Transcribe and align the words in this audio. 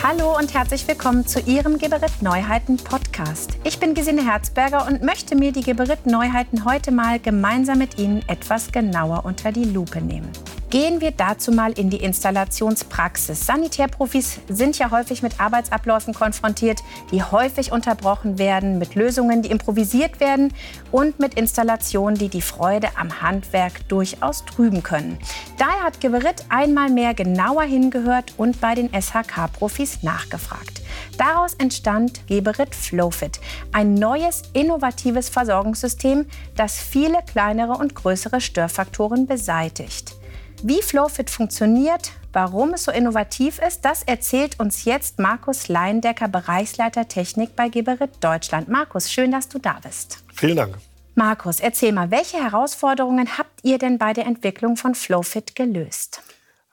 Hallo 0.00 0.38
und 0.38 0.54
herzlich 0.54 0.86
willkommen 0.86 1.26
zu 1.26 1.40
Ihrem 1.40 1.76
Geberit 1.76 2.22
Neuheiten 2.22 2.76
Podcast. 2.76 3.58
Ich 3.64 3.80
bin 3.80 3.94
Gesine 3.94 4.24
Herzberger 4.24 4.86
und 4.86 5.02
möchte 5.02 5.34
mir 5.34 5.50
die 5.50 5.62
Geberit 5.62 6.06
Neuheiten 6.06 6.64
heute 6.64 6.92
mal 6.92 7.18
gemeinsam 7.18 7.78
mit 7.78 7.98
Ihnen 7.98 8.22
etwas 8.28 8.70
genauer 8.70 9.24
unter 9.24 9.50
die 9.50 9.64
Lupe 9.64 10.00
nehmen. 10.00 10.30
Gehen 10.70 11.00
wir 11.00 11.12
dazu 11.12 11.50
mal 11.50 11.72
in 11.72 11.88
die 11.88 11.96
Installationspraxis. 11.96 13.46
Sanitärprofis 13.46 14.40
sind 14.50 14.78
ja 14.78 14.90
häufig 14.90 15.22
mit 15.22 15.40
Arbeitsabläufen 15.40 16.12
konfrontiert, 16.12 16.80
die 17.10 17.22
häufig 17.22 17.72
unterbrochen 17.72 18.38
werden, 18.38 18.78
mit 18.78 18.94
Lösungen, 18.94 19.40
die 19.40 19.50
improvisiert 19.50 20.20
werden 20.20 20.52
und 20.92 21.20
mit 21.20 21.34
Installationen, 21.34 22.18
die 22.18 22.28
die 22.28 22.42
Freude 22.42 22.88
am 22.96 23.22
Handwerk 23.22 23.88
durchaus 23.88 24.44
trüben 24.44 24.82
können. 24.82 25.18
Daher 25.56 25.84
hat 25.84 26.02
Geberit 26.02 26.44
einmal 26.50 26.90
mehr 26.90 27.14
genauer 27.14 27.62
hingehört 27.62 28.34
und 28.36 28.60
bei 28.60 28.74
den 28.74 28.90
SHK-Profis 28.90 30.02
nachgefragt. 30.02 30.82
Daraus 31.16 31.54
entstand 31.54 32.26
Geberit 32.26 32.74
Flowfit, 32.74 33.40
ein 33.72 33.94
neues, 33.94 34.42
innovatives 34.52 35.30
Versorgungssystem, 35.30 36.26
das 36.56 36.78
viele 36.78 37.20
kleinere 37.26 37.72
und 37.72 37.94
größere 37.94 38.42
Störfaktoren 38.42 39.26
beseitigt. 39.26 40.18
Wie 40.64 40.82
Flowfit 40.82 41.30
funktioniert, 41.30 42.10
warum 42.32 42.74
es 42.74 42.82
so 42.84 42.90
innovativ 42.90 43.60
ist, 43.60 43.84
das 43.84 44.02
erzählt 44.02 44.58
uns 44.58 44.84
jetzt 44.84 45.20
Markus 45.20 45.68
Leindecker, 45.68 46.26
Bereichsleiter 46.26 47.06
Technik 47.06 47.54
bei 47.54 47.68
Geberit 47.68 48.10
Deutschland. 48.20 48.68
Markus, 48.68 49.12
schön, 49.12 49.30
dass 49.30 49.48
du 49.48 49.60
da 49.60 49.78
bist. 49.80 50.24
Vielen 50.34 50.56
Dank. 50.56 50.78
Markus, 51.14 51.60
erzähl 51.60 51.92
mal, 51.92 52.10
welche 52.10 52.38
Herausforderungen 52.38 53.38
habt 53.38 53.60
ihr 53.62 53.78
denn 53.78 53.98
bei 53.98 54.12
der 54.12 54.26
Entwicklung 54.26 54.76
von 54.76 54.96
Flowfit 54.96 55.54
gelöst? 55.54 56.22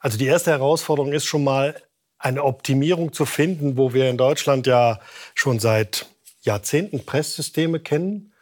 Also 0.00 0.18
die 0.18 0.26
erste 0.26 0.50
Herausforderung 0.50 1.12
ist 1.12 1.26
schon 1.26 1.44
mal 1.44 1.80
eine 2.18 2.42
Optimierung 2.42 3.12
zu 3.12 3.24
finden, 3.24 3.76
wo 3.76 3.94
wir 3.94 4.10
in 4.10 4.16
Deutschland 4.16 4.66
ja 4.66 4.98
schon 5.34 5.60
seit 5.60 6.06
Jahrzehnten 6.40 7.04
Presssysteme 7.04 7.78
kennen. 7.78 8.32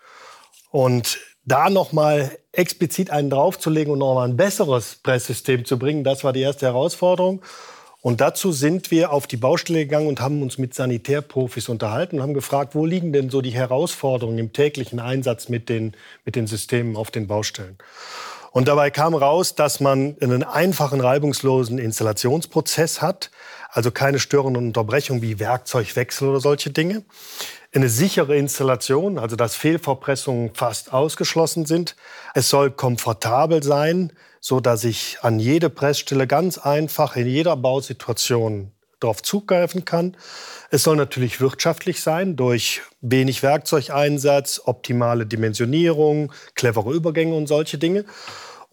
Und 0.70 1.18
da 1.44 1.70
noch 1.70 1.92
mal 1.92 2.30
explizit 2.52 3.10
einen 3.10 3.30
draufzulegen 3.30 3.92
und 3.92 3.98
noch 3.98 4.14
mal 4.14 4.28
ein 4.28 4.36
besseres 4.36 4.96
Presssystem 5.02 5.64
zu 5.64 5.78
bringen, 5.78 6.04
das 6.04 6.24
war 6.24 6.32
die 6.32 6.40
erste 6.40 6.66
Herausforderung. 6.66 7.42
Und 8.00 8.20
dazu 8.20 8.52
sind 8.52 8.90
wir 8.90 9.12
auf 9.12 9.26
die 9.26 9.38
Baustelle 9.38 9.78
gegangen 9.78 10.08
und 10.08 10.20
haben 10.20 10.42
uns 10.42 10.58
mit 10.58 10.74
Sanitärprofis 10.74 11.70
unterhalten 11.70 12.16
und 12.16 12.22
haben 12.22 12.34
gefragt, 12.34 12.74
wo 12.74 12.84
liegen 12.84 13.14
denn 13.14 13.30
so 13.30 13.40
die 13.40 13.54
Herausforderungen 13.54 14.36
im 14.36 14.52
täglichen 14.52 15.00
Einsatz 15.00 15.48
mit 15.48 15.70
den, 15.70 15.94
mit 16.26 16.36
den 16.36 16.46
Systemen 16.46 16.96
auf 16.96 17.10
den 17.10 17.26
Baustellen. 17.26 17.78
Und 18.54 18.68
dabei 18.68 18.90
kam 18.90 19.16
raus, 19.16 19.56
dass 19.56 19.80
man 19.80 20.16
einen 20.20 20.44
einfachen, 20.44 21.00
reibungslosen 21.00 21.78
Installationsprozess 21.78 23.02
hat, 23.02 23.32
also 23.72 23.90
keine 23.90 24.20
störenden 24.20 24.68
Unterbrechungen 24.68 25.22
wie 25.22 25.40
Werkzeugwechsel 25.40 26.28
oder 26.28 26.38
solche 26.38 26.70
Dinge 26.70 27.02
eine 27.74 27.88
sichere 27.88 28.36
Installation, 28.36 29.18
also 29.18 29.34
dass 29.34 29.56
Fehlverpressungen 29.56 30.54
fast 30.54 30.92
ausgeschlossen 30.92 31.66
sind. 31.66 31.96
Es 32.32 32.48
soll 32.48 32.70
komfortabel 32.70 33.64
sein, 33.64 34.12
so 34.40 34.60
dass 34.60 34.84
ich 34.84 35.18
an 35.22 35.40
jede 35.40 35.68
Pressstelle 35.70 36.28
ganz 36.28 36.56
einfach 36.56 37.16
in 37.16 37.26
jeder 37.26 37.56
Bausituation 37.56 38.70
darauf 39.04 39.22
zugreifen 39.22 39.84
kann. 39.84 40.16
Es 40.70 40.82
soll 40.82 40.96
natürlich 40.96 41.40
wirtschaftlich 41.40 42.00
sein 42.00 42.36
durch 42.36 42.82
wenig 43.00 43.42
Werkzeugeinsatz, 43.42 44.62
optimale 44.64 45.26
Dimensionierung, 45.26 46.32
clevere 46.54 46.92
Übergänge 46.92 47.34
und 47.34 47.46
solche 47.46 47.78
Dinge. 47.78 48.04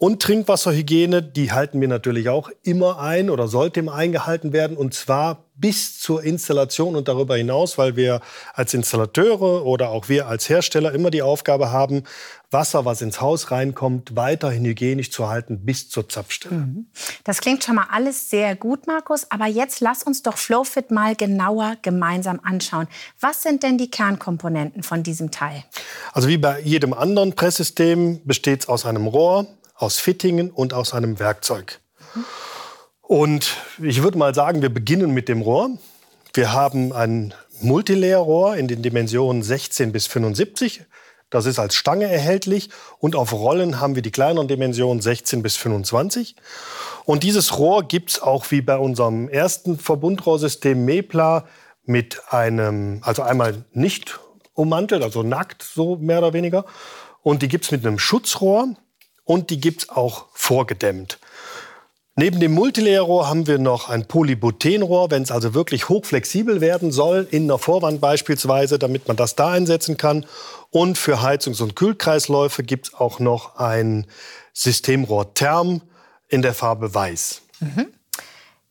Und 0.01 0.19
Trinkwasserhygiene, 0.23 1.21
die 1.21 1.51
halten 1.51 1.79
wir 1.79 1.87
natürlich 1.87 2.27
auch 2.27 2.49
immer 2.63 2.97
ein 2.99 3.29
oder 3.29 3.47
sollte 3.47 3.81
immer 3.81 3.93
eingehalten 3.93 4.51
werden. 4.51 4.75
Und 4.75 4.95
zwar 4.95 5.45
bis 5.53 5.99
zur 5.99 6.23
Installation 6.23 6.95
und 6.95 7.07
darüber 7.07 7.37
hinaus, 7.37 7.77
weil 7.77 7.95
wir 7.95 8.19
als 8.55 8.73
Installateure 8.73 9.63
oder 9.63 9.91
auch 9.91 10.09
wir 10.09 10.25
als 10.25 10.49
Hersteller 10.49 10.91
immer 10.91 11.11
die 11.11 11.21
Aufgabe 11.21 11.69
haben, 11.69 12.05
Wasser, 12.49 12.83
was 12.83 13.03
ins 13.03 13.21
Haus 13.21 13.51
reinkommt, 13.51 14.15
weiterhin 14.15 14.65
hygienisch 14.65 15.11
zu 15.11 15.29
halten 15.29 15.65
bis 15.65 15.87
zur 15.91 16.09
Zapfstelle. 16.09 16.55
Mhm. 16.55 16.87
Das 17.23 17.39
klingt 17.39 17.63
schon 17.63 17.75
mal 17.75 17.85
alles 17.91 18.31
sehr 18.31 18.55
gut, 18.55 18.87
Markus. 18.87 19.29
Aber 19.29 19.45
jetzt 19.45 19.81
lass 19.81 20.01
uns 20.01 20.23
doch 20.23 20.37
Flowfit 20.37 20.89
mal 20.89 21.15
genauer 21.15 21.75
gemeinsam 21.83 22.39
anschauen. 22.41 22.87
Was 23.19 23.43
sind 23.43 23.61
denn 23.61 23.77
die 23.77 23.91
Kernkomponenten 23.91 24.81
von 24.81 25.03
diesem 25.03 25.29
Teil? 25.29 25.63
Also 26.11 26.27
wie 26.27 26.39
bei 26.39 26.59
jedem 26.61 26.93
anderen 26.93 27.33
Presssystem 27.35 28.21
besteht 28.25 28.61
es 28.61 28.67
aus 28.67 28.87
einem 28.87 29.05
Rohr, 29.05 29.45
aus 29.81 29.97
Fittingen 29.97 30.51
und 30.51 30.73
aus 30.73 30.93
einem 30.93 31.19
Werkzeug. 31.19 31.79
Und 33.01 33.57
ich 33.81 34.03
würde 34.03 34.17
mal 34.17 34.33
sagen, 34.33 34.61
wir 34.61 34.73
beginnen 34.73 35.11
mit 35.11 35.27
dem 35.27 35.41
Rohr. 35.41 35.71
Wir 36.33 36.53
haben 36.53 36.93
ein 36.93 37.33
Multilayer-Rohr 37.61 38.55
in 38.55 38.67
den 38.67 38.81
Dimensionen 38.81 39.43
16 39.43 39.91
bis 39.91 40.07
75. 40.07 40.85
Das 41.29 41.45
ist 41.45 41.59
als 41.59 41.75
Stange 41.75 42.05
erhältlich. 42.05 42.69
Und 42.99 43.15
auf 43.15 43.33
Rollen 43.33 43.79
haben 43.79 43.95
wir 43.95 44.01
die 44.01 44.11
kleineren 44.11 44.47
Dimensionen 44.47 45.01
16 45.01 45.41
bis 45.41 45.57
25. 45.57 46.35
Und 47.05 47.23
dieses 47.23 47.57
Rohr 47.57 47.83
gibt 47.83 48.11
es 48.11 48.21
auch 48.21 48.51
wie 48.51 48.61
bei 48.61 48.77
unserem 48.77 49.29
ersten 49.29 49.77
Verbundrohrsystem 49.77 50.85
MEPLA 50.85 51.45
mit 51.85 52.21
einem, 52.31 53.01
also 53.03 53.23
einmal 53.23 53.65
nicht 53.73 54.19
ummantelt, 54.53 55.03
also 55.03 55.23
nackt 55.23 55.63
so 55.63 55.95
mehr 55.97 56.19
oder 56.19 56.33
weniger. 56.33 56.65
Und 57.23 57.41
die 57.41 57.47
gibt 57.47 57.65
es 57.65 57.71
mit 57.71 57.85
einem 57.85 57.99
Schutzrohr 57.99 58.75
und 59.31 59.49
die 59.49 59.61
gibt 59.61 59.83
es 59.83 59.89
auch 59.89 60.25
vorgedämmt. 60.33 61.17
Neben 62.17 62.41
dem 62.41 62.51
Multilayer-Rohr 62.51 63.29
haben 63.29 63.47
wir 63.47 63.59
noch 63.59 63.87
ein 63.87 64.05
Polybutenrohr, 64.05 65.09
wenn 65.09 65.23
es 65.23 65.31
also 65.31 65.53
wirklich 65.53 65.87
hochflexibel 65.87 66.59
werden 66.59 66.91
soll, 66.91 67.25
in 67.31 67.47
der 67.47 67.57
Vorwand 67.57 68.01
beispielsweise, 68.01 68.77
damit 68.77 69.07
man 69.07 69.15
das 69.15 69.35
da 69.35 69.51
einsetzen 69.51 69.95
kann. 69.95 70.25
Und 70.69 70.97
für 70.97 71.21
Heizungs- 71.21 71.61
und 71.61 71.77
Kühlkreisläufe 71.77 72.63
gibt 72.63 72.87
es 72.87 72.93
auch 72.93 73.19
noch 73.19 73.55
ein 73.55 74.05
Systemrohr 74.51 75.33
Therm 75.33 75.81
in 76.27 76.41
der 76.41 76.53
Farbe 76.53 76.93
Weiß. 76.93 77.41
Mhm. 77.61 77.87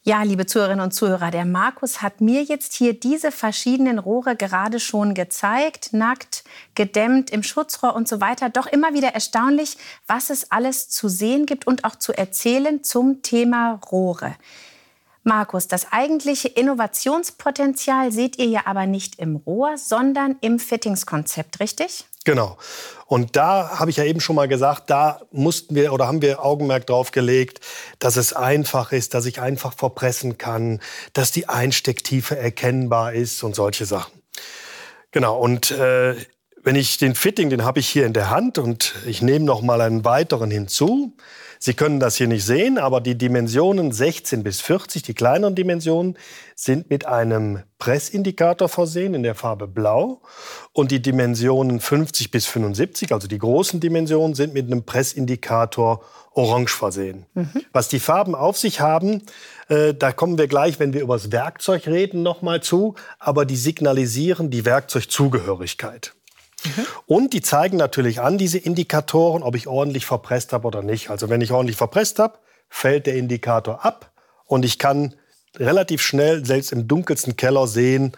Ja, 0.03 0.23
liebe 0.23 0.47
Zuhörerinnen 0.47 0.83
und 0.83 0.93
Zuhörer, 0.93 1.31
der 1.31 1.45
Markus 1.45 2.01
hat 2.01 2.23
mir 2.23 2.43
jetzt 2.43 2.73
hier 2.73 2.99
diese 2.99 3.31
verschiedenen 3.31 3.99
Rohre 3.99 4.35
gerade 4.35 4.81
schon 4.81 5.13
gezeigt, 5.13 5.93
nackt, 5.93 6.43
gedämmt, 6.75 7.29
im 7.29 7.43
Schutzrohr 7.43 7.95
und 7.95 8.09
so 8.09 8.19
weiter. 8.19 8.49
Doch 8.49 8.67
immer 8.67 8.95
wieder 8.95 9.09
erstaunlich, 9.09 9.77
was 10.07 10.31
es 10.31 10.51
alles 10.51 10.89
zu 10.89 11.11
sehen 11.11 11.45
gibt 11.45 11.67
und 11.67 11.85
auch 11.85 11.97
zu 11.97 12.15
erzählen 12.15 12.83
zum 12.83 13.21
Thema 13.21 13.79
Rohre. 13.93 14.37
Markus, 15.23 15.69
das 15.69 15.93
eigentliche 15.93 16.49
Innovationspotenzial 16.49 18.11
seht 18.11 18.39
ihr 18.39 18.47
ja 18.47 18.63
aber 18.65 18.87
nicht 18.87 19.19
im 19.19 19.37
Rohr, 19.37 19.77
sondern 19.77 20.37
im 20.41 20.59
Fittingskonzept, 20.59 21.61
richtig? 21.61 22.07
Genau. 22.25 22.59
Und 23.07 23.35
da 23.35 23.79
habe 23.79 23.91
ich 23.91 23.97
ja 23.97 24.05
eben 24.05 24.21
schon 24.21 24.37
mal 24.37 24.47
gesagt, 24.47 24.91
da 24.91 25.21
mussten 25.33 25.75
wir 25.75 25.93
oder 25.93 26.07
haben 26.07 26.23
wir 26.23 26.45
Augenmerk 26.45 26.87
drauf 26.87 27.11
gelegt, 27.11 27.61
dass 27.99 28.17
es 28.17 28.33
einfach 28.33 28.93
ist, 28.93 29.15
dass 29.15 29.27
ich 29.27 29.41
einfach 29.41 29.73
verpressen 29.73 30.39
kann, 30.39 30.81
dass 31.13 31.33
die 31.33 31.49
Einstecktiefe 31.49 32.37
erkennbar 32.37 33.15
ist 33.15 33.43
und 33.43 33.57
solche 33.57 33.87
Sachen. 33.87 34.21
Genau. 35.11 35.39
Und 35.39 35.71
äh, 35.73 36.15
wenn 36.63 36.77
ich 36.77 36.99
den 36.99 37.15
Fitting, 37.15 37.51
den 37.51 37.65
habe 37.65 37.81
ich 37.81 37.89
hier 37.89 38.07
in 38.07 38.13
der 38.13 38.31
Hand 38.31 38.59
und 38.59 38.95
ich 39.07 39.23
nehme 39.23 39.45
noch 39.45 39.63
mal 39.63 39.81
einen 39.81 40.05
weiteren 40.05 40.51
hinzu. 40.51 41.17
Sie 41.63 41.75
können 41.75 42.01
das 42.01 42.17
hier 42.17 42.27
nicht 42.27 42.47
sehen, 42.47 42.79
aber 42.79 43.03
die 43.03 43.19
Dimensionen 43.19 43.93
16 43.93 44.43
bis 44.43 44.63
40, 44.63 45.03
die 45.03 45.13
kleineren 45.13 45.55
Dimensionen, 45.55 46.17
sind 46.55 46.89
mit 46.89 47.05
einem 47.05 47.61
Pressindikator 47.79 48.71
versehen 48.71 49.13
in 49.13 49.23
der 49.23 49.35
Farbe 49.35 49.69
Blau. 49.69 50.23
Und 50.73 50.91
die 50.91 51.03
Dimensionen 51.03 51.79
50 51.79 52.31
bis 52.31 52.47
75, 52.47 53.13
also 53.13 53.29
die 53.29 53.37
großen 53.37 53.79
Dimensionen, 53.79 54.35
sind 54.35 54.55
mit 54.55 54.67
einem 54.67 54.87
Pressindikator 54.87 56.03
Orange 56.33 56.75
versehen. 56.75 57.27
Mhm. 57.35 57.51
Was 57.75 57.89
die 57.89 58.01
Farben 58.01 58.35
auf 58.35 58.57
sich 58.57 58.81
haben, 58.81 59.23
äh, 59.69 59.93
da 59.93 60.13
kommen 60.13 60.39
wir 60.39 60.49
gleich, 60.49 60.81
wenn 60.81 60.95
wir 60.95 61.03
über 61.03 61.17
das 61.17 61.31
Werkzeug 61.31 61.87
reden, 61.87 62.23
noch 62.23 62.41
mal 62.41 62.63
zu. 62.63 62.95
Aber 63.19 63.45
die 63.45 63.57
signalisieren 63.57 64.51
die 64.51 64.65
Werkzeugzugehörigkeit. 64.65 66.15
Mhm. 66.65 66.87
Und 67.07 67.33
die 67.33 67.43
zeigen 67.43 67.77
natürlich 67.77 68.21
an, 68.21 68.39
diese 68.39 68.59
Indikatoren, 68.59 69.43
ob 69.43 69.55
ich 69.55 69.67
ordentlich 69.67 70.07
verpresst 70.07 70.53
habe 70.53 70.67
oder 70.67 70.83
nicht. 70.83 71.11
Also 71.11 71.29
wenn 71.29 71.41
ich 71.41 71.53
ordentlich 71.53 71.77
verpresst 71.77 72.19
habe, 72.19 72.39
fällt 72.69 73.07
der 73.07 73.17
Indikator 73.17 73.85
ab 73.85 74.13
und 74.47 74.65
ich 74.65 74.79
kann 74.79 75.15
relativ 75.57 76.03
schnell, 76.03 76.45
selbst 76.45 76.73
im 76.73 76.87
dunkelsten 76.87 77.37
Keller, 77.37 77.67
sehen, 77.67 78.13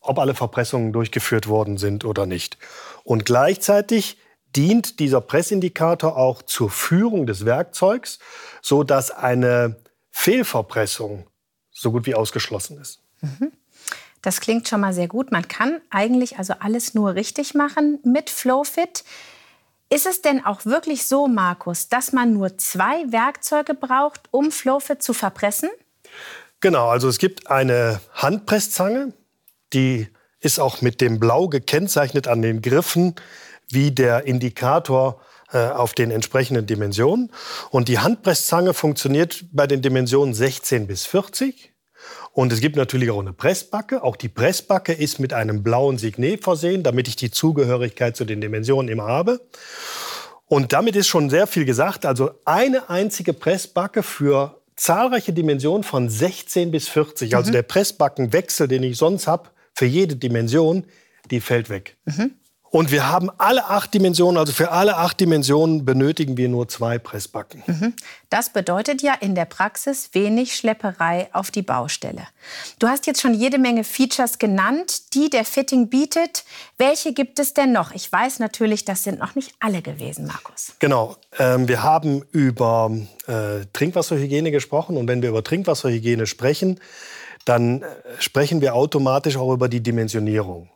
ob 0.00 0.18
alle 0.18 0.34
Verpressungen 0.34 0.92
durchgeführt 0.92 1.48
worden 1.48 1.78
sind 1.78 2.04
oder 2.04 2.26
nicht. 2.26 2.58
Und 3.04 3.24
gleichzeitig 3.24 4.18
dient 4.54 4.98
dieser 4.98 5.20
Pressindikator 5.20 6.16
auch 6.16 6.42
zur 6.42 6.70
Führung 6.70 7.26
des 7.26 7.44
Werkzeugs, 7.44 8.18
so 8.62 8.82
dass 8.82 9.10
eine 9.10 9.76
Fehlverpressung 10.10 11.26
so 11.70 11.92
gut 11.92 12.06
wie 12.06 12.14
ausgeschlossen 12.14 12.80
ist. 12.80 13.00
Mhm. 13.20 13.52
Das 14.22 14.40
klingt 14.40 14.68
schon 14.68 14.80
mal 14.80 14.92
sehr 14.92 15.08
gut. 15.08 15.32
Man 15.32 15.46
kann 15.48 15.80
eigentlich 15.90 16.38
also 16.38 16.54
alles 16.58 16.94
nur 16.94 17.14
richtig 17.14 17.54
machen 17.54 17.98
mit 18.04 18.30
Flowfit. 18.30 19.04
Ist 19.90 20.06
es 20.06 20.20
denn 20.20 20.44
auch 20.44 20.66
wirklich 20.66 21.06
so, 21.06 21.28
Markus, 21.28 21.88
dass 21.88 22.12
man 22.12 22.34
nur 22.34 22.58
zwei 22.58 23.10
Werkzeuge 23.10 23.74
braucht, 23.74 24.22
um 24.30 24.50
Flowfit 24.50 25.02
zu 25.02 25.14
verpressen? 25.14 25.70
Genau, 26.60 26.88
also 26.88 27.08
es 27.08 27.18
gibt 27.18 27.50
eine 27.50 28.00
Handpresszange, 28.12 29.12
die 29.72 30.08
ist 30.40 30.58
auch 30.60 30.82
mit 30.82 31.00
dem 31.00 31.18
Blau 31.20 31.48
gekennzeichnet 31.48 32.28
an 32.28 32.42
den 32.42 32.62
Griffen 32.62 33.14
wie 33.70 33.90
der 33.90 34.24
Indikator 34.24 35.20
äh, 35.52 35.68
auf 35.68 35.94
den 35.94 36.10
entsprechenden 36.10 36.66
Dimensionen. 36.66 37.32
Und 37.70 37.88
die 37.88 37.98
Handpresszange 37.98 38.74
funktioniert 38.74 39.44
bei 39.52 39.66
den 39.66 39.82
Dimensionen 39.82 40.34
16 40.34 40.86
bis 40.86 41.06
40. 41.06 41.72
Und 42.32 42.52
es 42.52 42.60
gibt 42.60 42.76
natürlich 42.76 43.10
auch 43.10 43.20
eine 43.20 43.32
Pressbacke. 43.32 44.02
Auch 44.02 44.16
die 44.16 44.28
Pressbacke 44.28 44.92
ist 44.92 45.18
mit 45.18 45.32
einem 45.32 45.62
blauen 45.62 45.98
Signet 45.98 46.44
versehen, 46.44 46.82
damit 46.82 47.08
ich 47.08 47.16
die 47.16 47.30
Zugehörigkeit 47.30 48.16
zu 48.16 48.24
den 48.24 48.40
Dimensionen 48.40 48.88
immer 48.88 49.06
habe. 49.06 49.40
Und 50.46 50.72
damit 50.72 50.96
ist 50.96 51.08
schon 51.08 51.30
sehr 51.30 51.46
viel 51.46 51.64
gesagt. 51.64 52.06
Also 52.06 52.30
eine 52.44 52.88
einzige 52.88 53.32
Pressbacke 53.32 54.02
für 54.02 54.60
zahlreiche 54.76 55.32
Dimensionen 55.32 55.82
von 55.82 56.08
16 56.08 56.70
bis 56.70 56.88
40. 56.88 57.36
Also 57.36 57.48
mhm. 57.48 57.52
Der 57.52 57.62
Pressbackenwechsel, 57.62 58.68
den 58.68 58.82
ich 58.82 58.96
sonst 58.96 59.26
habe, 59.26 59.50
für 59.74 59.86
jede 59.86 60.16
Dimension, 60.16 60.84
die 61.30 61.40
fällt 61.40 61.68
weg. 61.68 61.96
Mhm. 62.06 62.34
Und 62.70 62.90
wir 62.90 63.08
haben 63.08 63.30
alle 63.38 63.66
acht 63.66 63.94
Dimensionen, 63.94 64.36
also 64.36 64.52
für 64.52 64.70
alle 64.70 64.96
acht 64.96 65.20
Dimensionen 65.20 65.84
benötigen 65.84 66.36
wir 66.36 66.48
nur 66.48 66.68
zwei 66.68 66.98
Pressbacken. 66.98 67.62
Mhm. 67.66 67.94
Das 68.28 68.50
bedeutet 68.50 69.00
ja 69.00 69.14
in 69.14 69.34
der 69.34 69.46
Praxis 69.46 70.10
wenig 70.12 70.54
Schlepperei 70.54 71.28
auf 71.32 71.50
die 71.50 71.62
Baustelle. 71.62 72.22
Du 72.78 72.88
hast 72.88 73.06
jetzt 73.06 73.22
schon 73.22 73.32
jede 73.32 73.58
Menge 73.58 73.84
Features 73.84 74.38
genannt, 74.38 75.14
die 75.14 75.30
der 75.30 75.44
Fitting 75.44 75.88
bietet. 75.88 76.44
Welche 76.76 77.14
gibt 77.14 77.38
es 77.38 77.54
denn 77.54 77.72
noch? 77.72 77.92
Ich 77.92 78.10
weiß 78.10 78.38
natürlich, 78.38 78.84
das 78.84 79.02
sind 79.02 79.18
noch 79.18 79.34
nicht 79.34 79.54
alle 79.60 79.80
gewesen, 79.80 80.26
Markus. 80.26 80.74
Genau. 80.78 81.16
Ähm, 81.38 81.68
wir 81.68 81.82
haben 81.82 82.22
über 82.32 82.90
äh, 83.26 83.64
Trinkwasserhygiene 83.72 84.50
gesprochen. 84.50 84.96
Und 84.96 85.08
wenn 85.08 85.22
wir 85.22 85.30
über 85.30 85.42
Trinkwasserhygiene 85.42 86.26
sprechen, 86.26 86.80
dann 87.46 87.82
äh, 87.82 87.86
sprechen 88.18 88.60
wir 88.60 88.74
automatisch 88.74 89.38
auch 89.38 89.52
über 89.52 89.68
die 89.68 89.80
Dimensionierung. 89.80 90.68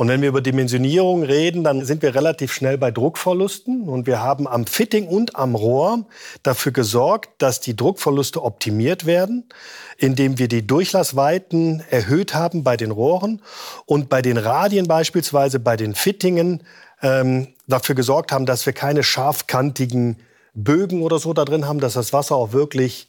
Und 0.00 0.08
wenn 0.08 0.22
wir 0.22 0.30
über 0.30 0.40
Dimensionierung 0.40 1.24
reden, 1.24 1.62
dann 1.62 1.84
sind 1.84 2.00
wir 2.00 2.14
relativ 2.14 2.54
schnell 2.54 2.78
bei 2.78 2.90
Druckverlusten. 2.90 3.86
Und 3.86 4.06
wir 4.06 4.22
haben 4.22 4.48
am 4.48 4.64
Fitting 4.64 5.06
und 5.06 5.36
am 5.36 5.54
Rohr 5.54 6.06
dafür 6.42 6.72
gesorgt, 6.72 7.28
dass 7.36 7.60
die 7.60 7.76
Druckverluste 7.76 8.42
optimiert 8.42 9.04
werden, 9.04 9.50
indem 9.98 10.38
wir 10.38 10.48
die 10.48 10.66
Durchlassweiten 10.66 11.82
erhöht 11.90 12.32
haben 12.32 12.64
bei 12.64 12.78
den 12.78 12.92
Rohren 12.92 13.42
und 13.84 14.08
bei 14.08 14.22
den 14.22 14.38
Radien 14.38 14.88
beispielsweise, 14.88 15.60
bei 15.60 15.76
den 15.76 15.94
Fittingen 15.94 16.62
ähm, 17.02 17.48
dafür 17.66 17.94
gesorgt 17.94 18.32
haben, 18.32 18.46
dass 18.46 18.64
wir 18.64 18.72
keine 18.72 19.02
scharfkantigen 19.02 20.16
Bögen 20.54 21.02
oder 21.02 21.18
so 21.18 21.34
da 21.34 21.44
drin 21.44 21.68
haben, 21.68 21.78
dass 21.78 21.92
das 21.92 22.14
Wasser 22.14 22.36
auch 22.36 22.54
wirklich 22.54 23.06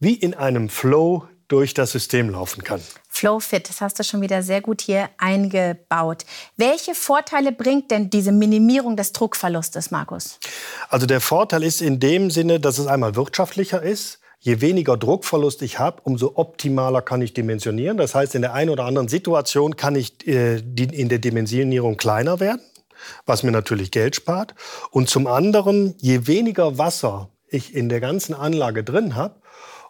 wie 0.00 0.14
in 0.14 0.34
einem 0.34 0.68
Flow 0.68 1.28
durch 1.54 1.72
das 1.72 1.92
System 1.92 2.30
laufen 2.30 2.64
kann. 2.64 2.80
Flowfit, 3.08 3.68
das 3.68 3.80
hast 3.80 3.96
du 4.00 4.02
schon 4.02 4.20
wieder 4.20 4.42
sehr 4.42 4.60
gut 4.60 4.80
hier 4.80 5.08
eingebaut. 5.18 6.24
Welche 6.56 6.96
Vorteile 6.96 7.52
bringt 7.52 7.92
denn 7.92 8.10
diese 8.10 8.32
Minimierung 8.32 8.96
des 8.96 9.12
Druckverlustes, 9.12 9.92
Markus? 9.92 10.40
Also 10.88 11.06
der 11.06 11.20
Vorteil 11.20 11.62
ist 11.62 11.80
in 11.80 12.00
dem 12.00 12.32
Sinne, 12.32 12.58
dass 12.58 12.78
es 12.78 12.88
einmal 12.88 13.14
wirtschaftlicher 13.14 13.80
ist. 13.80 14.18
Je 14.40 14.60
weniger 14.60 14.96
Druckverlust 14.96 15.62
ich 15.62 15.78
habe, 15.78 16.02
umso 16.02 16.32
optimaler 16.34 17.02
kann 17.02 17.22
ich 17.22 17.34
dimensionieren. 17.34 17.98
Das 17.98 18.16
heißt, 18.16 18.34
in 18.34 18.42
der 18.42 18.52
einen 18.52 18.70
oder 18.70 18.84
anderen 18.84 19.06
Situation 19.06 19.76
kann 19.76 19.94
ich 19.94 20.26
äh, 20.26 20.60
die, 20.60 20.84
in 20.86 21.08
der 21.08 21.20
Dimensionierung 21.20 21.96
kleiner 21.96 22.40
werden, 22.40 22.62
was 23.26 23.44
mir 23.44 23.52
natürlich 23.52 23.92
Geld 23.92 24.16
spart. 24.16 24.56
Und 24.90 25.08
zum 25.08 25.28
anderen, 25.28 25.94
je 25.98 26.26
weniger 26.26 26.78
Wasser 26.78 27.28
ich 27.48 27.76
in 27.76 27.88
der 27.88 28.00
ganzen 28.00 28.34
Anlage 28.34 28.82
drin 28.82 29.14
habe, 29.14 29.36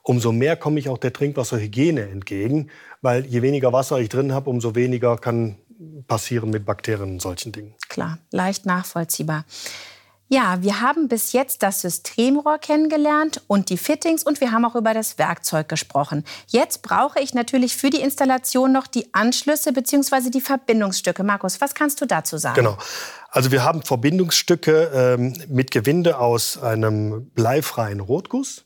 umso 0.05 0.31
mehr 0.31 0.57
komme 0.57 0.79
ich 0.79 0.89
auch 0.89 0.99
der 0.99 1.13
Trinkwasserhygiene 1.13 2.09
entgegen, 2.09 2.71
weil 3.03 3.27
je 3.27 3.43
weniger 3.43 3.73
Wasser 3.73 3.99
ich 3.99 4.09
drin 4.09 4.33
habe, 4.33 4.51
umso 4.51 4.77
weniger 4.77 5.17
kann 5.17 5.57
passieren 6.07 6.51
mit 6.51 6.65
Bakterien 6.65 7.15
und 7.15 7.23
solchen 7.23 7.51
Dingen. 7.51 7.75
Klar, 7.89 8.19
leicht 8.31 8.67
nachvollziehbar. 8.67 9.45
Ja, 10.29 10.63
wir 10.63 10.81
haben 10.81 11.09
bis 11.09 11.33
jetzt 11.33 11.63
das 11.63 11.83
Systemrohr 11.83 12.59
kennengelernt 12.59 13.43
und 13.47 13.69
die 13.69 13.77
Fittings 13.77 14.23
und 14.23 14.41
wir 14.41 14.53
haben 14.53 14.65
auch 14.65 14.75
über 14.75 14.95
das 14.95 15.19
Werkzeug 15.19 15.69
gesprochen. 15.69 16.25
Jetzt 16.47 16.83
brauche 16.83 17.21
ich 17.21 17.35
natürlich 17.35 17.77
für 17.77 17.91
die 17.91 18.01
Installation 18.01 18.73
noch 18.73 18.87
die 18.87 19.13
Anschlüsse 19.13 19.73
bzw. 19.73 20.31
die 20.31 20.41
Verbindungsstücke. 20.41 21.23
Markus, 21.25 21.61
was 21.61 21.75
kannst 21.75 22.01
du 22.01 22.07
dazu 22.07 22.39
sagen? 22.39 22.57
Genau. 22.57 22.79
Also 23.31 23.53
wir 23.53 23.65
haben 23.65 23.83
Verbindungsstücke 23.83 24.91
ähm, 24.95 25.35
mit 25.49 25.71
Gewinde 25.71 26.19
aus 26.19 26.61
einem 26.61 27.31
bleifreien 27.35 28.01
Rotguss. 28.01 28.64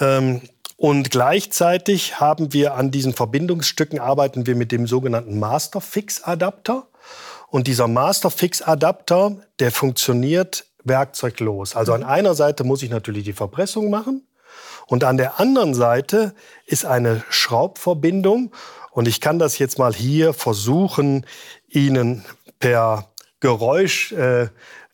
Ähm, 0.00 0.42
und 0.76 1.10
gleichzeitig 1.10 2.20
haben 2.20 2.54
wir 2.54 2.74
an 2.74 2.90
diesen 2.90 3.12
Verbindungsstücken 3.12 3.98
arbeiten 3.98 4.46
wir 4.46 4.56
mit 4.56 4.72
dem 4.72 4.86
sogenannten 4.86 5.38
Masterfix-Adapter. 5.38 6.86
Und 7.48 7.66
dieser 7.66 7.86
Masterfix-Adapter, 7.86 9.36
der 9.58 9.72
funktioniert 9.72 10.64
werkzeuglos. 10.84 11.76
Also 11.76 11.92
an 11.92 12.00
mhm. 12.00 12.06
einer 12.06 12.34
Seite 12.34 12.64
muss 12.64 12.82
ich 12.82 12.90
natürlich 12.90 13.24
die 13.24 13.34
Verpressung 13.34 13.90
machen. 13.90 14.26
Und 14.86 15.04
an 15.04 15.18
der 15.18 15.38
anderen 15.38 15.74
Seite 15.74 16.34
ist 16.66 16.84
eine 16.84 17.22
Schraubverbindung. 17.28 18.52
Und 18.90 19.06
ich 19.06 19.20
kann 19.20 19.38
das 19.38 19.58
jetzt 19.58 19.78
mal 19.78 19.94
hier 19.94 20.32
versuchen, 20.32 21.26
Ihnen 21.68 22.24
per 22.58 23.10
Geräusch 23.40 24.12
äh, 24.12 24.48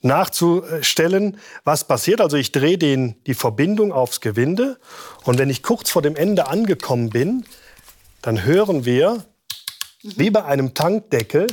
nachzustellen, 0.07 1.39
was 1.65 1.85
passiert. 1.85 2.21
Also 2.21 2.37
ich 2.37 2.53
drehe 2.53 2.79
den, 2.79 3.17
die 3.27 3.35
Verbindung 3.35 3.93
aufs 3.93 4.21
Gewinde 4.21 4.79
und 5.25 5.39
wenn 5.39 5.51
ich 5.51 5.63
kurz 5.63 5.91
vor 5.91 6.03
dem 6.03 6.17
Ende 6.17 6.49
angekommen 6.49 7.11
bin, 7.11 7.45
dann 8.23 8.45
hören 8.45 8.85
wir, 8.85 9.25
wie 10.03 10.31
bei 10.31 10.45
einem 10.45 10.75
Tankdeckel, 10.75 11.47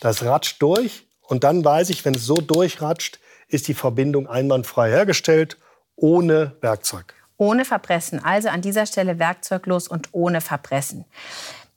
das 0.00 0.22
ratscht 0.22 0.60
durch 0.62 1.06
und 1.22 1.44
dann 1.44 1.64
weiß 1.64 1.90
ich, 1.90 2.04
wenn 2.04 2.14
es 2.14 2.24
so 2.24 2.36
durchratscht, 2.36 3.18
ist 3.48 3.68
die 3.68 3.74
Verbindung 3.74 4.26
einwandfrei 4.26 4.90
hergestellt, 4.90 5.56
ohne 5.96 6.56
Werkzeug. 6.60 7.14
Ohne 7.36 7.64
Verpressen, 7.64 8.22
also 8.22 8.48
an 8.48 8.62
dieser 8.62 8.86
Stelle 8.86 9.18
werkzeuglos 9.18 9.88
und 9.88 10.08
ohne 10.12 10.40
Verpressen. 10.40 11.04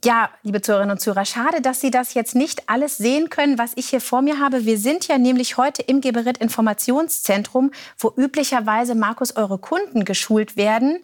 Ja, 0.07 0.29
liebe 0.41 0.61
Zuhörerinnen 0.61 0.93
und 0.95 1.01
Zuhörer, 1.01 1.25
schade, 1.25 1.59
dass 1.59 1.81
Sie 1.81 1.91
das 1.91 2.13
jetzt 2.13 2.33
nicht 2.33 2.69
alles 2.69 2.97
sehen 2.97 3.29
können, 3.29 3.57
was 3.57 3.73
ich 3.75 3.89
hier 3.89 3.99
vor 3.99 4.21
mir 4.21 4.39
habe. 4.39 4.63
Wir 4.63 4.77
sind 4.77 5.05
ja 5.09 5.17
nämlich 5.17 5.57
heute 5.57 5.81
im 5.81 5.99
Geberit 5.99 6.37
Informationszentrum, 6.37 7.71
wo 7.99 8.13
üblicherweise, 8.15 8.95
Markus, 8.95 9.35
eure 9.35 9.57
Kunden 9.57 10.05
geschult 10.05 10.55
werden. 10.55 10.99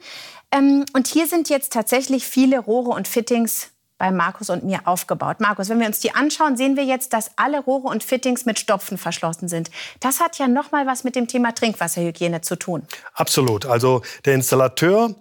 Ähm, 0.51 0.85
und 0.93 1.07
hier 1.07 1.27
sind 1.27 1.49
jetzt 1.49 1.73
tatsächlich 1.73 2.23
viele 2.23 2.59
Rohre 2.59 2.91
und 2.91 3.09
Fittings 3.09 3.71
bei 3.97 4.09
Markus 4.09 4.49
und 4.49 4.63
mir 4.63 4.79
aufgebaut. 4.85 5.41
Markus, 5.41 5.67
wenn 5.67 5.81
wir 5.81 5.87
uns 5.87 5.99
die 5.99 6.15
anschauen, 6.15 6.55
sehen 6.55 6.77
wir 6.77 6.85
jetzt, 6.85 7.11
dass 7.11 7.31
alle 7.35 7.59
Rohre 7.59 7.89
und 7.89 8.05
Fittings 8.05 8.45
mit 8.45 8.57
Stopfen 8.57 8.97
verschlossen 8.97 9.49
sind. 9.49 9.69
Das 9.99 10.21
hat 10.21 10.39
ja 10.39 10.47
noch 10.47 10.71
mal 10.71 10.87
was 10.87 11.03
mit 11.03 11.17
dem 11.17 11.27
Thema 11.27 11.53
Trinkwasserhygiene 11.53 12.39
zu 12.39 12.55
tun. 12.55 12.87
Absolut. 13.15 13.65
Also 13.65 14.01
der 14.23 14.35
Installateur 14.35 15.13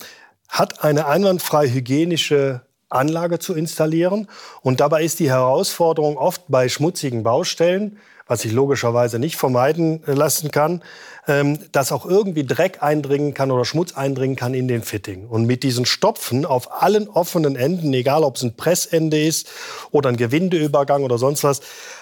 hat 0.48 0.84
eine 0.84 1.06
einwandfrei 1.06 1.68
hygienische 1.68 2.64
Anlage 2.94 3.38
zu 3.38 3.54
installieren. 3.54 4.28
Und 4.62 4.80
dabei 4.80 5.04
ist 5.04 5.20
die 5.20 5.30
Herausforderung 5.30 6.16
oft 6.16 6.42
bei 6.49 6.68
schmutzigen 6.68 7.22
Baustellen, 7.22 7.99
was 8.26 8.44
ich 8.44 8.52
logischerweise 8.52 9.18
nicht 9.18 9.37
vermeiden 9.37 10.02
lassen 10.06 10.50
kann, 10.50 10.82
ähm, 11.28 11.58
dass 11.72 11.92
auch 11.92 12.06
irgendwie 12.06 12.44
Dreck 12.44 12.82
eindringen 12.82 13.34
kann 13.34 13.50
oder 13.50 13.64
Schmutz 13.64 13.92
eindringen 13.92 14.37
kann 14.37 14.54
in 14.54 14.68
den 14.68 14.82
Fitting. 14.82 15.26
Und 15.28 15.44
mit 15.46 15.62
diesen 15.62 15.87
Stopfen 15.87 16.44
auf 16.44 16.82
allen 16.82 17.08
offenen 17.08 17.56
Enden, 17.56 17.92
egal 17.92 18.25
ob 18.25 18.37
es 18.37 18.42
ein 18.42 18.56
Pressende 18.56 19.22
ist 19.22 19.49
oder 19.90 20.08
ein 20.08 20.16
Gewindeübergang 20.16 21.04
oder 21.04 21.18
sonst 21.18 21.44
was, 21.44 21.61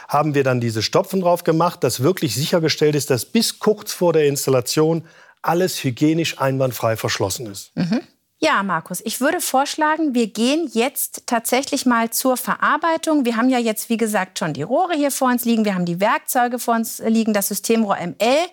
haben 0.09 0.35
wir 0.35 0.45
dann 0.45 0.61
diese 0.61 0.83
Stopfen 0.83 1.21
drauf 1.21 1.45
gemacht, 1.45 1.85
dass 1.85 2.03
wirklich 2.03 2.35
sichergestellt 2.35 2.95
ist, 2.95 3.11
dass 3.11 3.25
bis 3.25 3.59
kurz 3.59 3.93
vor 3.93 4.13
der 4.13 4.27
Installation 4.27 5.05
alles 5.43 5.83
hygienisch 5.83 6.39
einwandfrei 6.41 6.97
verschlossen 6.97 7.47
ist. 7.47 7.77
Mhm. 7.77 8.01
Ja, 8.43 8.63
Markus, 8.63 9.03
ich 9.05 9.21
würde 9.21 9.39
vorschlagen, 9.39 10.15
wir 10.15 10.27
gehen 10.27 10.67
jetzt 10.73 11.25
tatsächlich 11.27 11.85
mal 11.85 12.09
zur 12.09 12.39
Verarbeitung. 12.39 13.27
Wir 13.27 13.37
haben 13.37 13.51
ja 13.51 13.59
jetzt, 13.59 13.91
wie 13.91 13.99
gesagt, 13.99 14.39
schon 14.39 14.55
die 14.55 14.63
Rohre 14.63 14.95
hier 14.95 15.11
vor 15.11 15.29
uns 15.29 15.45
liegen. 15.45 15.67
Wir 15.67 15.75
haben 15.75 15.85
die 15.85 16.01
Werkzeuge 16.01 16.59
vor 16.59 16.75
uns 16.75 17.01
liegen, 17.01 17.35
das 17.35 17.49
Systemrohr 17.49 17.99
ML, 17.99 18.49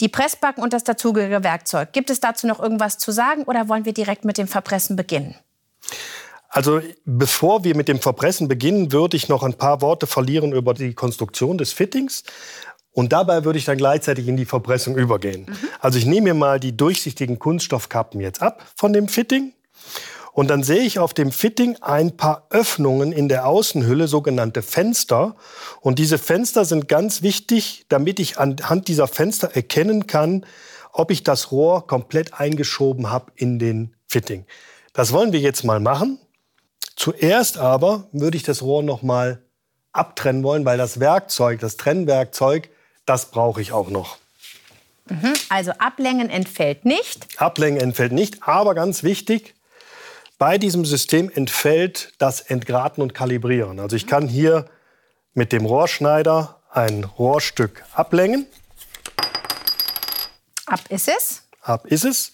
die 0.00 0.08
Pressbacken 0.08 0.62
und 0.62 0.72
das 0.72 0.84
dazugehörige 0.84 1.42
Werkzeug. 1.42 1.92
Gibt 1.92 2.10
es 2.10 2.20
dazu 2.20 2.46
noch 2.46 2.60
irgendwas 2.60 2.98
zu 2.98 3.10
sagen 3.10 3.42
oder 3.42 3.68
wollen 3.68 3.84
wir 3.84 3.92
direkt 3.92 4.24
mit 4.24 4.38
dem 4.38 4.46
Verpressen 4.46 4.94
beginnen? 4.94 5.34
Also 6.48 6.80
bevor 7.04 7.64
wir 7.64 7.74
mit 7.74 7.88
dem 7.88 7.98
Verpressen 7.98 8.46
beginnen, 8.46 8.92
würde 8.92 9.16
ich 9.16 9.28
noch 9.28 9.42
ein 9.42 9.54
paar 9.54 9.80
Worte 9.80 10.06
verlieren 10.06 10.52
über 10.52 10.74
die 10.74 10.94
Konstruktion 10.94 11.58
des 11.58 11.72
Fittings. 11.72 12.22
Und 12.94 13.12
dabei 13.12 13.44
würde 13.44 13.58
ich 13.58 13.64
dann 13.64 13.76
gleichzeitig 13.76 14.28
in 14.28 14.36
die 14.36 14.44
Verpressung 14.44 14.96
übergehen. 14.96 15.46
Mhm. 15.48 15.68
Also 15.80 15.98
ich 15.98 16.06
nehme 16.06 16.28
mir 16.28 16.34
mal 16.34 16.60
die 16.60 16.76
durchsichtigen 16.76 17.38
Kunststoffkappen 17.38 18.20
jetzt 18.20 18.40
ab 18.40 18.64
von 18.76 18.92
dem 18.92 19.08
Fitting. 19.08 19.52
Und 20.32 20.48
dann 20.48 20.62
sehe 20.62 20.82
ich 20.82 20.98
auf 20.98 21.12
dem 21.12 21.30
Fitting 21.30 21.76
ein 21.80 22.16
paar 22.16 22.46
Öffnungen 22.50 23.12
in 23.12 23.28
der 23.28 23.46
Außenhülle, 23.46 24.08
sogenannte 24.08 24.62
Fenster. 24.62 25.36
Und 25.80 25.98
diese 25.98 26.18
Fenster 26.18 26.64
sind 26.64 26.88
ganz 26.88 27.22
wichtig, 27.22 27.84
damit 27.88 28.18
ich 28.18 28.38
anhand 28.38 28.88
dieser 28.88 29.06
Fenster 29.06 29.54
erkennen 29.54 30.06
kann, 30.06 30.46
ob 30.92 31.10
ich 31.10 31.24
das 31.24 31.52
Rohr 31.52 31.86
komplett 31.86 32.34
eingeschoben 32.34 33.10
habe 33.10 33.32
in 33.34 33.58
den 33.58 33.94
Fitting. 34.06 34.46
Das 34.92 35.12
wollen 35.12 35.32
wir 35.32 35.40
jetzt 35.40 35.64
mal 35.64 35.80
machen. 35.80 36.18
Zuerst 36.96 37.58
aber 37.58 38.08
würde 38.12 38.36
ich 38.36 38.44
das 38.44 38.62
Rohr 38.62 38.84
noch 38.84 39.02
mal 39.02 39.42
abtrennen 39.92 40.42
wollen, 40.42 40.64
weil 40.64 40.78
das 40.78 41.00
Werkzeug, 41.00 41.60
das 41.60 41.76
Trennwerkzeug, 41.76 42.70
das 43.06 43.30
brauche 43.30 43.60
ich 43.60 43.72
auch 43.72 43.90
noch. 43.90 44.18
Mhm, 45.08 45.34
also 45.50 45.72
Ablängen 45.72 46.30
entfällt 46.30 46.84
nicht. 46.84 47.26
Ablängen 47.40 47.80
entfällt 47.80 48.12
nicht, 48.12 48.42
aber 48.42 48.74
ganz 48.74 49.02
wichtig, 49.02 49.54
bei 50.38 50.58
diesem 50.58 50.84
System 50.84 51.30
entfällt 51.32 52.12
das 52.18 52.40
Entgraten 52.40 53.02
und 53.02 53.14
Kalibrieren. 53.14 53.78
Also 53.80 53.96
ich 53.96 54.06
kann 54.06 54.28
hier 54.28 54.66
mit 55.32 55.52
dem 55.52 55.66
Rohrschneider 55.66 56.60
ein 56.70 57.04
Rohrstück 57.04 57.84
ablängen. 57.92 58.46
Ab 60.66 60.80
ist 60.88 61.08
es. 61.08 61.42
Ab 61.60 61.86
ist 61.86 62.04
es. 62.04 62.30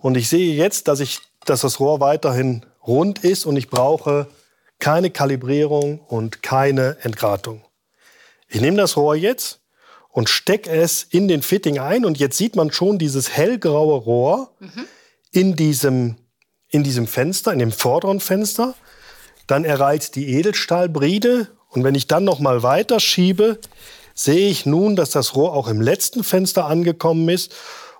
Und 0.00 0.16
ich 0.16 0.28
sehe 0.28 0.54
jetzt, 0.54 0.88
dass, 0.88 1.00
ich, 1.00 1.20
dass 1.44 1.62
das 1.62 1.80
Rohr 1.80 2.00
weiterhin 2.00 2.66
rund 2.86 3.20
ist 3.24 3.46
und 3.46 3.56
ich 3.56 3.70
brauche 3.70 4.26
keine 4.78 5.10
Kalibrierung 5.10 6.00
und 6.00 6.42
keine 6.42 6.96
Entgratung. 7.02 7.64
Ich 8.48 8.60
nehme 8.60 8.76
das 8.76 8.96
Rohr 8.96 9.14
jetzt 9.14 9.61
und 10.12 10.28
stecke 10.28 10.70
es 10.70 11.02
in 11.02 11.26
den 11.26 11.42
Fitting 11.42 11.78
ein 11.78 12.04
und 12.04 12.18
jetzt 12.18 12.36
sieht 12.36 12.54
man 12.54 12.70
schon 12.70 12.98
dieses 12.98 13.30
hellgraue 13.30 13.98
Rohr 13.98 14.54
mhm. 14.60 14.84
in, 15.32 15.56
diesem, 15.56 16.16
in 16.68 16.84
diesem 16.84 17.06
Fenster, 17.06 17.52
in 17.52 17.58
dem 17.58 17.72
vorderen 17.72 18.20
Fenster. 18.20 18.74
Dann 19.46 19.64
erreicht 19.64 20.14
die 20.14 20.28
Edelstahlbride 20.34 21.48
und 21.70 21.82
wenn 21.82 21.94
ich 21.94 22.06
dann 22.06 22.24
noch 22.24 22.38
mal 22.38 22.62
weiter 22.62 23.00
schiebe, 23.00 23.58
sehe 24.14 24.50
ich 24.50 24.66
nun, 24.66 24.96
dass 24.96 25.10
das 25.10 25.34
Rohr 25.34 25.54
auch 25.54 25.66
im 25.66 25.80
letzten 25.80 26.22
Fenster 26.22 26.66
angekommen 26.66 27.30
ist 27.30 27.54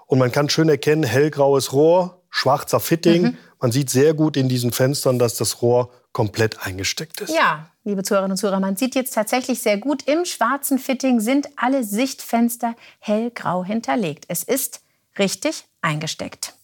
und 0.06 0.18
man 0.18 0.30
kann 0.30 0.50
schön 0.50 0.68
erkennen, 0.68 1.04
hellgraues 1.04 1.72
Rohr, 1.72 2.22
schwarzer 2.28 2.80
Fitting. 2.80 3.22
Mhm. 3.22 3.38
Man 3.58 3.72
sieht 3.72 3.88
sehr 3.88 4.12
gut 4.12 4.36
in 4.36 4.50
diesen 4.50 4.72
Fenstern, 4.72 5.18
dass 5.18 5.36
das 5.36 5.62
Rohr 5.62 5.90
komplett 6.12 6.66
eingesteckt 6.66 7.20
ist. 7.20 7.34
Ja, 7.34 7.70
liebe 7.84 8.02
Zuhörerinnen 8.02 8.32
und 8.32 8.38
Zuhörer, 8.38 8.60
man 8.60 8.76
sieht 8.76 8.94
jetzt 8.94 9.14
tatsächlich 9.14 9.60
sehr 9.60 9.78
gut, 9.78 10.02
im 10.08 10.24
schwarzen 10.24 10.78
Fitting 10.78 11.20
sind 11.20 11.48
alle 11.56 11.84
Sichtfenster 11.84 12.74
hellgrau 12.98 13.64
hinterlegt. 13.64 14.26
Es 14.28 14.42
ist 14.42 14.80
richtig 15.18 15.64
eingesteckt. 15.80 16.54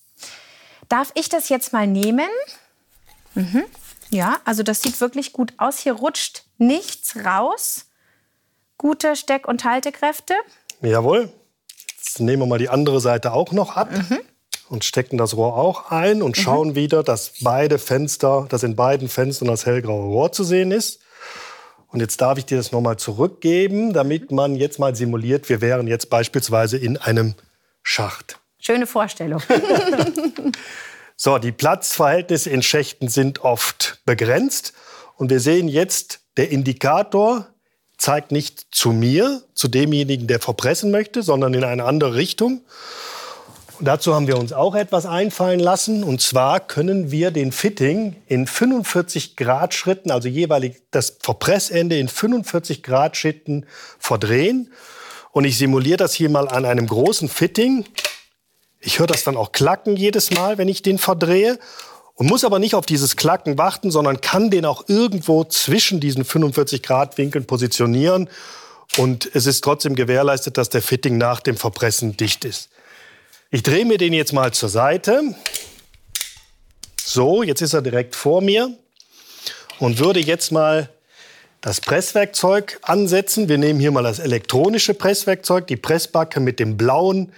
Darf 0.89 1.13
ich 1.15 1.29
das 1.29 1.49
jetzt 1.49 1.73
mal 1.73 1.87
nehmen? 1.87 2.29
Mhm. 3.35 3.65
Ja, 4.11 4.41
also 4.45 4.63
das 4.63 4.81
sieht 4.83 5.01
wirklich 5.01 5.33
gut 5.33 5.53
aus. 5.59 5.79
Hier 5.79 5.93
rutscht 5.93 6.45
nichts 6.57 7.17
raus. 7.25 7.87
Gute 8.79 9.17
Steck- 9.17 9.49
und 9.49 9.65
Haltekräfte. 9.65 10.35
Jawohl. 10.81 11.31
Jetzt 11.97 12.21
nehmen 12.21 12.43
wir 12.43 12.47
mal 12.47 12.59
die 12.59 12.69
andere 12.71 13.01
Seite 13.01 13.33
auch 13.33 13.53
noch 13.53 13.77
ab. 13.77 13.91
Mhm. 13.93 14.21
Und 14.69 14.85
stecken 14.85 15.17
das 15.17 15.35
Rohr 15.35 15.57
auch 15.57 15.91
ein 15.91 16.21
und 16.21 16.37
mhm. 16.37 16.43
schauen 16.43 16.75
wieder, 16.75 17.03
dass 17.03 17.33
beide 17.41 17.79
Fenster, 17.79 18.47
dass 18.51 18.63
in 18.63 18.77
beiden 18.77 19.09
Fenstern 19.09 19.49
das 19.49 19.65
hellgraue 19.65 20.05
Rohr 20.05 20.33
zu 20.33 20.45
sehen 20.45 20.73
ist. 20.73 21.01
Und 21.91 22.01
jetzt 22.01 22.21
darf 22.21 22.37
ich 22.37 22.45
dir 22.45 22.59
das 22.59 22.71
nochmal 22.71 22.99
zurückgeben, 22.99 23.95
damit 23.95 24.31
man 24.31 24.57
jetzt 24.57 24.79
mal 24.79 24.95
simuliert, 24.95 25.49
wir 25.49 25.61
wären 25.61 25.87
jetzt 25.87 26.11
beispielsweise 26.11 26.77
in 26.77 26.99
einem 26.99 27.35
Schacht. 27.83 28.39
Schöne 28.61 28.87
Vorstellung. 28.87 29.41
so, 31.17 31.39
die 31.39 31.53
Platzverhältnisse 31.53 32.51
in 32.51 32.63
Schächten 32.63 33.09
sind 33.09 33.41
oft 33.41 34.01
begrenzt. 34.05 34.75
Und 35.17 35.31
wir 35.31 35.41
sehen 35.41 35.69
jetzt, 35.69 36.21
der 36.37 36.51
Indikator 36.51 37.47
zeigt 37.97 38.33
nicht 38.33 38.67
zu 38.71 38.93
mir, 38.93 39.43
zu 39.55 39.69
demjenigen, 39.69 40.27
der 40.27 40.41
verpressen 40.41 40.91
möchte, 40.91 41.23
sondern 41.23 41.55
in 41.55 41.65
eine 41.65 41.85
andere 41.85 42.15
Richtung. 42.15 42.63
Und 43.79 43.85
dazu 43.85 44.13
haben 44.13 44.27
wir 44.27 44.39
uns 44.39 44.53
auch 44.53 44.75
etwas 44.75 45.07
einfallen 45.07 45.61
lassen. 45.61 46.03
Und 46.03 46.21
zwar 46.21 46.59
können 46.59 47.13
wir 47.13 47.31
den 47.31 47.53
Fitting 47.53 48.17
in 48.27 48.49
45 48.49 49.37
Grad 49.37 49.73
Schritten, 49.73 50.11
also 50.11 50.29
jeweilig 50.29 50.83
das 50.91 51.19
Verpressende 51.21 51.97
in 51.97 52.09
45 52.09 52.83
Grad 52.83 53.17
Schritten 53.17 53.67
verdrehen. 54.01 54.73
Und 55.31 55.45
ich 55.45 55.59
simuliere 55.59 55.97
das 55.97 56.13
hier 56.13 56.29
mal 56.29 56.49
an 56.49 56.65
einem 56.65 56.89
großen 56.89 57.29
Fitting. 57.29 57.85
Ich 58.81 58.99
höre 58.99 59.07
das 59.07 59.23
dann 59.23 59.37
auch 59.37 59.53
klacken 59.53 59.97
jedes 59.97 60.33
Mal, 60.33 60.59
wenn 60.59 60.69
ich 60.69 60.83
den 60.83 60.99
verdrehe 60.99 61.59
und 62.15 62.27
muss 62.27 62.43
aber 62.43 62.59
nicht 62.59 62.75
auf 62.75 62.85
dieses 62.85 63.15
Klacken 63.15 63.59
warten, 63.59 63.93
sondern 63.93 64.21
kann 64.21 64.51
den 64.51 64.65
auch 64.65 64.89
irgendwo 64.89 65.45
zwischen 65.45 66.01
diesen 66.01 66.25
45 66.25 66.83
Grad 66.83 67.17
Winkeln 67.17 67.45
positionieren. 67.45 68.29
Und 68.97 69.31
es 69.35 69.47
ist 69.47 69.63
trotzdem 69.63 69.95
gewährleistet, 69.95 70.59
dass 70.59 70.69
der 70.69 70.83
Fitting 70.83 71.17
nach 71.17 71.39
dem 71.39 71.57
Verpressen 71.57 72.17
dicht 72.17 72.45
ist. 72.45 72.71
Ich 73.51 73.63
drehe 73.63 73.87
mir 73.87 73.97
den 73.97 74.13
jetzt 74.13 74.35
mal 74.35 74.53
zur 74.53 74.69
Seite. 74.69 75.35
So, 77.03 77.43
jetzt 77.43 77.63
ist 77.63 77.73
er 77.73 77.81
direkt 77.81 78.15
vor 78.15 78.43
mir 78.43 78.77
und 79.79 79.99
würde 79.99 80.21
jetzt 80.21 80.53
mal 80.53 80.91
das 81.63 81.81
Presswerkzeug 81.81 82.79
ansetzen. 82.83 83.49
Wir 83.49 83.57
nehmen 83.57 83.81
hier 83.81 83.91
mal 83.91 84.03
das 84.03 84.19
elektronische 84.19 84.93
Presswerkzeug, 84.93 85.67
die 85.67 85.77
Pressbacke 85.77 86.41
mit 86.41 86.61
dem 86.61 86.77
blauen 86.77 87.33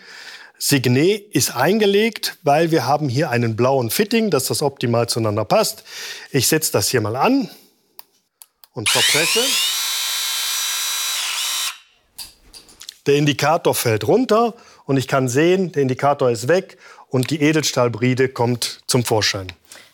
Signet 0.59 1.33
ist 1.33 1.55
eingelegt, 1.55 2.39
weil 2.43 2.73
wir 2.73 2.87
haben 2.87 3.09
hier 3.09 3.31
einen 3.31 3.55
blauen 3.55 3.89
Fitting, 3.89 4.31
dass 4.31 4.47
das 4.47 4.63
optimal 4.63 5.09
zueinander 5.09 5.45
passt. 5.45 5.85
Ich 6.33 6.49
setze 6.49 6.73
das 6.73 6.89
hier 6.89 7.03
mal 7.03 7.15
an 7.15 7.49
und 8.73 8.89
verpresse. 8.89 9.45
Der 13.07 13.15
Indikator 13.15 13.77
fällt 13.77 14.09
runter 14.09 14.55
und 14.91 14.97
ich 14.97 15.07
kann 15.07 15.29
sehen, 15.29 15.71
der 15.71 15.83
Indikator 15.83 16.33
ist 16.33 16.49
weg 16.49 16.77
und 17.07 17.31
die 17.31 17.41
Edelstahlbride 17.41 18.29
kommt 18.29 18.81
zum 18.89 19.05
Vorschein. 19.05 19.53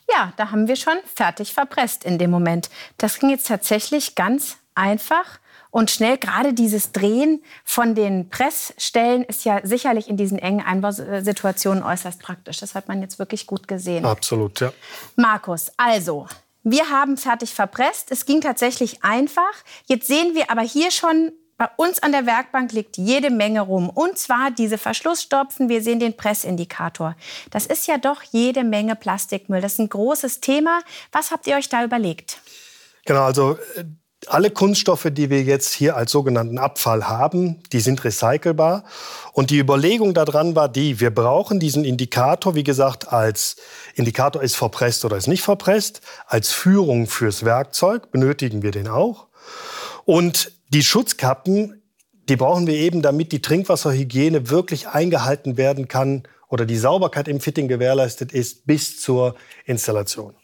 Ja, 0.09 0.33
da 0.39 0.51
haben 0.51 0.69
wir 0.69 0.77
schon 0.77 0.97
fertig 1.15 1.53
verpresst 1.53 2.03
in 2.03 2.17
dem 2.17 2.31
Moment. 2.31 2.71
Das 2.97 3.19
ging 3.19 3.29
jetzt 3.29 3.47
tatsächlich 3.47 4.15
ganz 4.15 4.57
einfach 4.75 5.39
und 5.71 5.91
schnell. 5.91 6.17
Gerade 6.17 6.55
dieses 6.55 6.93
Drehen 6.93 7.43
von 7.63 7.95
den 7.95 8.31
Pressstellen 8.31 9.25
ist 9.25 9.45
ja 9.45 9.61
sicherlich 9.65 10.09
in 10.09 10.17
diesen 10.17 10.39
engen 10.39 10.65
Einbausituationen 10.65 11.83
äußerst 11.83 12.23
praktisch. 12.23 12.57
Das 12.61 12.75
hat 12.75 12.89
man 12.89 13.03
jetzt 13.03 13.19
wirklich 13.19 13.47
gut 13.47 13.69
gesehen. 13.69 14.07
Absolut, 14.07 14.61
ja. 14.61 14.73
Markus, 15.15 15.73
also, 15.77 16.27
wir 16.63 16.89
haben 16.89 17.19
fertig 17.19 17.53
verpresst. 17.53 18.11
Es 18.11 18.25
ging 18.25 18.41
tatsächlich 18.41 19.05
einfach. 19.05 19.53
Jetzt 19.85 20.07
sehen 20.07 20.35
wir 20.35 20.51
aber 20.51 20.63
hier 20.63 20.91
schon, 20.91 21.33
bei 21.59 21.69
uns 21.77 22.03
an 22.03 22.13
der 22.13 22.27
Werkbank 22.27 22.73
liegt 22.73 22.99
jede 22.99 23.31
Menge 23.31 23.63
rum. 23.63 23.89
Und 23.89 24.19
zwar 24.19 24.51
diese 24.51 24.77
Verschlussstopfen. 24.77 25.69
Wir 25.69 25.83
sehen 25.83 26.01
den 26.01 26.17
Pressindikator. 26.17 27.17
Das 27.51 27.67
ist 27.67 27.87
ja 27.87 27.97
doch 27.97 28.23
jede 28.23 28.63
Menge 28.63 28.95
Plastikmüll. 28.95 29.61
Das 29.61 29.75
ist 29.75 29.79
ein 29.79 29.89
großes 29.89 30.41
Thema. 30.41 30.81
Was 31.13 31.31
habt 31.31 31.47
ihr 31.47 31.57
euch 31.57 31.69
da 31.69 31.83
überlegt? 31.83 32.41
Genau, 33.07 33.23
also 33.23 33.57
äh, 33.77 33.85
alle 34.27 34.51
Kunststoffe, 34.51 35.09
die 35.11 35.31
wir 35.31 35.43
jetzt 35.43 35.73
hier 35.73 35.97
als 35.97 36.11
sogenannten 36.11 36.59
Abfall 36.59 37.09
haben, 37.09 37.63
die 37.73 37.81
sind 37.81 38.05
recycelbar. 38.05 38.85
Und 39.33 39.51
die 39.51 39.59
Überlegung 39.59 40.13
daran 40.13 40.57
war 40.57 40.69
die, 40.69 41.01
wir 41.01 41.15
brauchen 41.15 41.61
diesen 41.61 41.85
Indikator, 41.85 42.55
wie 42.55 42.65
gesagt, 42.65 43.13
als 43.13 43.57
Indikator 43.95 44.43
ist 44.43 44.57
verpresst 44.57 45.05
oder 45.05 45.17
ist 45.17 45.29
nicht 45.29 45.43
verpresst, 45.43 46.01
als 46.27 46.51
Führung 46.51 47.07
fürs 47.07 47.45
Werkzeug 47.45 48.11
benötigen 48.11 48.63
wir 48.63 48.73
den 48.73 48.89
auch. 48.89 49.27
Und 50.07 50.53
die 50.69 50.85
Schutzkappen, 50.85 51.83
die 52.29 52.37
brauchen 52.37 52.69
wir 52.69 52.75
eben, 52.75 53.03
damit 53.03 53.33
die 53.33 53.43
Trinkwasserhygiene 53.43 54.51
wirklich 54.51 54.87
eingehalten 54.87 55.57
werden 55.57 55.89
kann 55.89 56.23
oder 56.49 56.65
die 56.65 56.77
Sauberkeit 56.77 57.27
im 57.27 57.41
Fitting 57.41 57.67
gewährleistet 57.67 58.33
ist 58.33 58.67
bis 58.67 59.01
zur 59.01 59.35
Installation. 59.65 60.35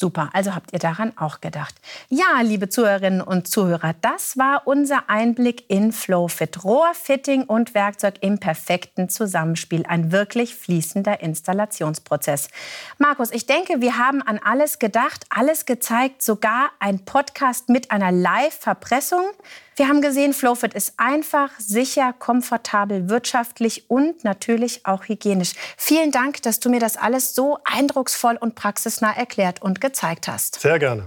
Super, 0.00 0.30
also 0.32 0.54
habt 0.54 0.72
ihr 0.72 0.78
daran 0.78 1.12
auch 1.18 1.40
gedacht. 1.40 1.74
Ja, 2.08 2.40
liebe 2.42 2.68
Zuhörerinnen 2.68 3.20
und 3.20 3.48
Zuhörer, 3.48 3.96
das 4.00 4.38
war 4.38 4.62
unser 4.64 5.10
Einblick 5.10 5.68
in 5.68 5.90
FlowFit. 5.90 6.62
Rohrfitting 6.62 7.42
und 7.42 7.74
Werkzeug 7.74 8.14
im 8.20 8.38
perfekten 8.38 9.08
Zusammenspiel. 9.08 9.84
Ein 9.88 10.12
wirklich 10.12 10.54
fließender 10.54 11.20
Installationsprozess. 11.20 12.46
Markus, 12.98 13.32
ich 13.32 13.46
denke, 13.46 13.80
wir 13.80 13.98
haben 13.98 14.22
an 14.22 14.38
alles 14.38 14.78
gedacht, 14.78 15.26
alles 15.30 15.66
gezeigt, 15.66 16.22
sogar 16.22 16.70
ein 16.78 17.04
Podcast 17.04 17.68
mit 17.68 17.90
einer 17.90 18.12
Live-Verpressung. 18.12 19.24
Wir 19.78 19.86
haben 19.86 20.02
gesehen, 20.02 20.32
Flowfit 20.32 20.74
ist 20.74 20.94
einfach, 20.96 21.50
sicher, 21.58 22.12
komfortabel, 22.12 23.08
wirtschaftlich 23.08 23.88
und 23.88 24.24
natürlich 24.24 24.84
auch 24.84 25.04
hygienisch. 25.04 25.52
Vielen 25.76 26.10
Dank, 26.10 26.42
dass 26.42 26.58
du 26.58 26.68
mir 26.68 26.80
das 26.80 26.96
alles 26.96 27.36
so 27.36 27.58
eindrucksvoll 27.62 28.36
und 28.40 28.56
praxisnah 28.56 29.16
erklärt 29.16 29.62
und 29.62 29.80
gezeigt 29.80 30.26
hast. 30.26 30.60
Sehr 30.60 30.80
gerne. 30.80 31.04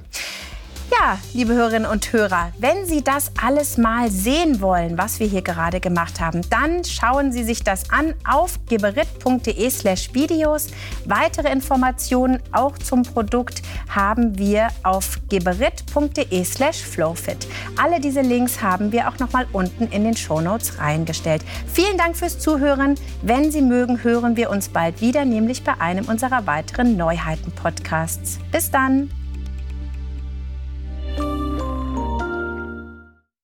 Ja, 1.00 1.20
liebe 1.32 1.54
Hörerinnen 1.54 1.90
und 1.90 2.12
Hörer, 2.12 2.52
wenn 2.58 2.86
Sie 2.86 3.02
das 3.02 3.32
alles 3.42 3.78
mal 3.78 4.12
sehen 4.12 4.60
wollen, 4.60 4.98
was 4.98 5.22
wir 5.22 5.28
hier 5.28 5.42
gerade 5.42 5.80
gemacht 5.80 6.20
haben, 6.20 6.42
dann 6.50 6.84
schauen 6.84 7.32
Sie 7.32 7.46
sich 7.46 7.64
das 7.64 7.90
an 7.92 8.14
auf 8.28 8.60
geberit.de/slash 8.68 10.14
Videos. 10.14 10.68
Weitere 11.06 11.50
Informationen 11.50 12.40
auch 12.52 12.78
zum 12.78 13.04
Produkt 13.04 13.62
haben 13.88 14.38
wir 14.38 14.68
auf 14.84 15.18
geberit.de/slash 15.30 16.84
Flowfit. 16.84 17.48
Alle 17.82 18.02
diese 18.02 18.22
Links 18.22 18.62
haben 18.62 18.92
wir 18.92 19.08
auch 19.08 19.18
noch 19.18 19.32
mal 19.32 19.48
unten 19.54 19.88
in 19.88 20.04
den 20.04 20.18
Shownotes 20.18 20.78
reingestellt. 20.78 21.46
Vielen 21.68 21.98
Dank 21.98 22.18
fürs 22.18 22.38
Zuhören. 22.38 22.96
Wenn 23.22 23.50
Sie 23.50 23.62
mögen, 23.62 24.04
hören 24.04 24.36
wir 24.36 24.50
uns 24.50 24.68
bald 24.68 25.00
wieder, 25.00 25.24
nämlich 25.24 25.64
bei 25.64 25.80
einem 25.80 26.04
unserer 26.10 26.46
weiteren 26.48 26.98
Neuheiten-Podcasts. 26.98 28.40
Bis 28.52 28.70
dann! 28.70 29.10